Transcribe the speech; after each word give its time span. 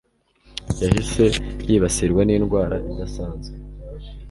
Yahise 0.81 1.25
yibasirwa 1.67 2.21
n'indwara 2.25 2.75
idasanzwe. 2.91 3.55